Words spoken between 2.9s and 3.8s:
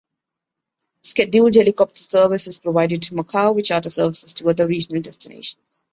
to Macau, with